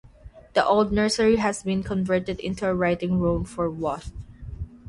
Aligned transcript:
The 0.55 0.65
old 0.65 0.91
nursery 0.91 1.35
had 1.35 1.57
been 1.63 1.83
converted 1.83 2.39
into 2.39 2.67
a 2.67 2.73
writing 2.73 3.19
room 3.19 3.43
for 3.45 3.69
Waugh. 3.69 4.01